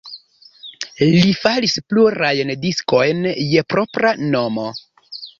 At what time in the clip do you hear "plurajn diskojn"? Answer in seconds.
1.91-3.21